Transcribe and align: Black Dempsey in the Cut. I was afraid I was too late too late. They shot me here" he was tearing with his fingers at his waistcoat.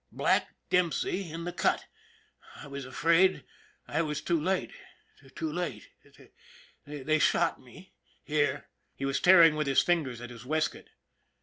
Black 0.11 0.55
Dempsey 0.71 1.29
in 1.31 1.43
the 1.43 1.53
Cut. 1.53 1.85
I 2.55 2.65
was 2.65 2.85
afraid 2.85 3.45
I 3.87 4.01
was 4.01 4.19
too 4.19 4.41
late 4.41 4.71
too 5.35 5.51
late. 5.53 5.89
They 6.87 7.19
shot 7.19 7.61
me 7.61 7.93
here" 8.23 8.67
he 8.97 9.05
was 9.05 9.19
tearing 9.19 9.55
with 9.55 9.67
his 9.67 9.83
fingers 9.83 10.19
at 10.19 10.31
his 10.31 10.43
waistcoat. 10.43 10.89